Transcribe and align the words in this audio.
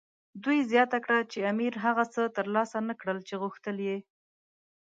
دوی 0.43 0.59
زیاته 0.71 0.97
کړه 1.05 1.19
چې 1.31 1.47
امیر 1.51 1.73
هغه 1.85 2.03
څه 2.13 2.21
ترلاسه 2.37 2.77
نه 2.89 2.93
کړل 2.99 3.17
چې 3.27 3.33
غوښتل 3.41 3.77
یې. 3.87 3.97